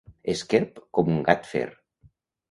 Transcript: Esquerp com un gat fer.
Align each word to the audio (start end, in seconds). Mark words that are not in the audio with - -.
Esquerp 0.31 0.79
com 0.97 1.11
un 1.15 1.19
gat 1.27 1.45
fer. 1.51 1.61